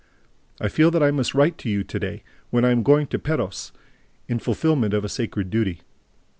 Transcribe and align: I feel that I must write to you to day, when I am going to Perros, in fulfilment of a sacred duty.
I 0.59 0.67
feel 0.67 0.89
that 0.89 1.03
I 1.03 1.11
must 1.11 1.35
write 1.35 1.59
to 1.59 1.69
you 1.69 1.83
to 1.83 1.99
day, 1.99 2.23
when 2.49 2.65
I 2.65 2.71
am 2.71 2.81
going 2.81 3.05
to 3.05 3.19
Perros, 3.19 3.71
in 4.27 4.39
fulfilment 4.39 4.95
of 4.95 5.05
a 5.05 5.07
sacred 5.09 5.51
duty. 5.51 5.81